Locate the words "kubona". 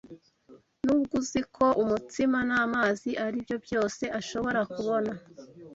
4.73-5.11